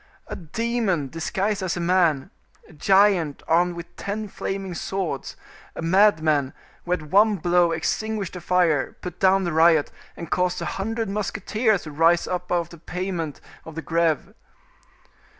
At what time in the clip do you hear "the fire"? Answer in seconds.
8.33-8.93